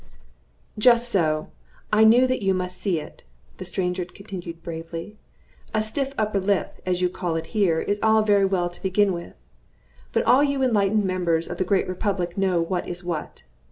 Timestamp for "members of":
11.05-11.59